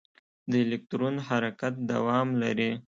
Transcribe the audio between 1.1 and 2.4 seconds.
حرکت دوام